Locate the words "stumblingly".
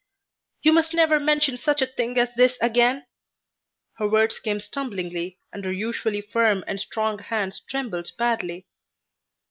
4.59-5.37